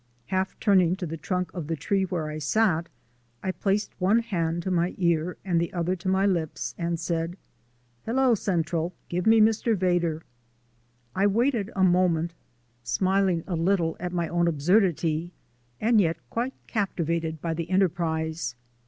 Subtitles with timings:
[0.25, 2.89] Half turning to the trunk of the tree where I sat,
[3.43, 7.37] I placed one hand to my ear and the other to my lips and said:
[8.07, 9.77] "Hello, Central, give me Mr.
[9.77, 10.23] Vedder."
[11.13, 12.33] I waited a moment,
[12.81, 15.33] smiling a little at my own absurdity
[15.79, 18.55] and yet quite captivated by the enterprise.